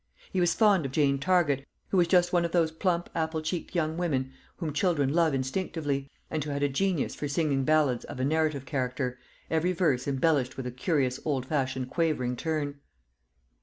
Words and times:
He 0.33 0.39
was 0.39 0.55
fond 0.55 0.83
of 0.83 0.91
Jane 0.91 1.19
Target, 1.19 1.63
who 1.89 1.97
was 1.97 2.07
just 2.07 2.33
one 2.33 2.43
of 2.43 2.51
those 2.51 2.71
plump 2.71 3.07
apple 3.13 3.39
cheeked 3.43 3.75
young 3.75 3.97
women 3.97 4.31
whom 4.57 4.73
children 4.73 5.13
love 5.13 5.35
instinctively, 5.35 6.09
and 6.31 6.43
who 6.43 6.49
had 6.49 6.63
a 6.63 6.69
genius 6.69 7.13
for 7.13 7.27
singing 7.27 7.65
ballads 7.65 8.03
of 8.05 8.19
a 8.19 8.25
narrative 8.25 8.65
character, 8.65 9.19
every 9.51 9.73
verse 9.73 10.07
embellished 10.07 10.57
with 10.57 10.65
a 10.65 10.71
curious 10.71 11.19
old 11.23 11.45
fashioned 11.45 11.91
quavering 11.91 12.35
turn. 12.35 12.79